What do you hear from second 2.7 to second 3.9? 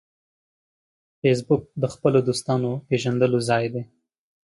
پېژندلو ځای دی